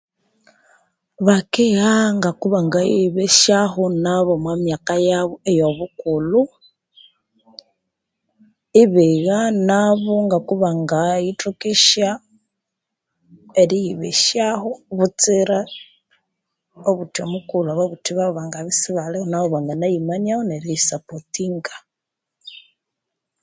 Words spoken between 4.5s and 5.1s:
myaka